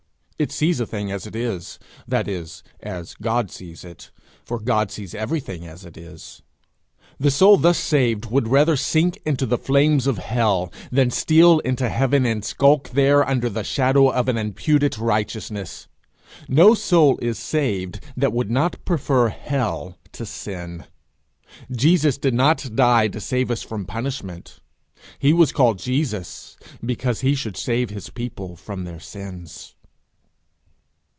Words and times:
It 0.41 0.51
sees 0.51 0.79
a 0.79 0.87
thing 0.87 1.11
as 1.11 1.27
it 1.27 1.35
is, 1.35 1.77
that 2.07 2.27
is, 2.27 2.63
as 2.79 3.13
God 3.13 3.51
sees 3.51 3.83
it, 3.83 4.09
for 4.43 4.59
God 4.59 4.89
sees 4.89 5.13
everything 5.13 5.67
as 5.67 5.85
it 5.85 5.95
is. 5.95 6.41
The 7.19 7.29
soul 7.29 7.57
thus 7.57 7.77
saved 7.77 8.25
would 8.31 8.47
rather 8.47 8.75
sink 8.75 9.21
into 9.23 9.45
the 9.45 9.59
flames 9.59 10.07
of 10.07 10.17
hell 10.17 10.73
than 10.91 11.11
steal 11.11 11.59
into 11.59 11.87
heaven 11.89 12.25
and 12.25 12.43
skulk 12.43 12.89
there 12.89 13.23
under 13.23 13.49
the 13.51 13.63
shadow 13.63 14.09
of 14.09 14.27
an 14.27 14.39
imputed 14.39 14.97
righteousness. 14.97 15.87
No 16.49 16.73
soul 16.73 17.19
is 17.21 17.37
saved 17.37 18.03
that 18.17 18.33
would 18.33 18.49
not 18.49 18.83
prefer 18.83 19.27
hell 19.27 19.99
to 20.13 20.25
sin. 20.25 20.85
Jesus 21.71 22.17
did 22.17 22.33
not 22.33 22.75
die 22.75 23.09
to 23.09 23.21
save 23.21 23.51
us 23.51 23.61
from 23.61 23.85
punishment; 23.85 24.59
he 25.19 25.33
was 25.33 25.51
called 25.51 25.77
Jesus 25.77 26.57
because 26.83 27.21
he 27.21 27.35
should 27.35 27.55
save 27.57 27.91
his 27.91 28.09
people 28.09 28.55
from 28.55 28.85
their 28.85 28.99
sins. 28.99 29.75